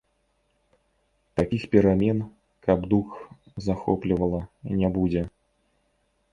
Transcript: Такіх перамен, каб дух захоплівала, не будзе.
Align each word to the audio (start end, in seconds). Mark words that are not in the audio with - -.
Такіх 1.39 1.61
перамен, 1.75 2.23
каб 2.67 2.79
дух 2.95 3.09
захоплівала, 3.69 4.41
не 4.81 4.87
будзе. 4.99 5.23